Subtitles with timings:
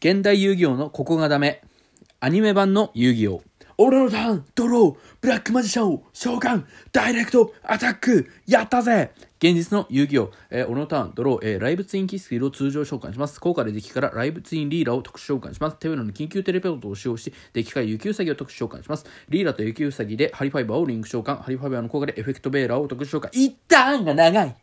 [0.00, 1.60] 現代遊戯王のここがダメ。
[2.20, 3.42] アニメ版の遊戯王。
[3.78, 13.40] 俺のターン、ドロー、ブラックマジシャンを、召喚、ダイレクト、アタック、やったぜ現実の遊戯王、えー、俺のターン、ドロー、えー、ライブツインキスキルを通常召喚します。
[13.40, 15.76] 効果でデッキからライブツインリーラーを特殊召喚します。
[15.78, 19.06] 手上の緊急テレポートを使用し、デッキから雪うさぎを特殊召喚します。
[19.28, 23.28] リーラと雪うさぎでハリファイバーをリンク召喚、ハリファイバーの効果でエフェクトベーラーを特殊召喚。
[23.32, 24.56] 一旦が長い